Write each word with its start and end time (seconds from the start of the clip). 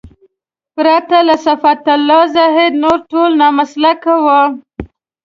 پرته 0.75 1.17
له 1.27 1.35
صفت 1.45 1.81
الله 1.95 2.21
زاهدي 2.35 2.77
نور 2.83 2.97
ټول 3.11 3.29
نامسلکه 3.41 4.13
وو. 4.25 4.41